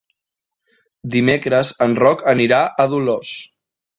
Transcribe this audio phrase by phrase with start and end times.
[1.15, 3.37] Dimecres en Roc anirà a Dolors.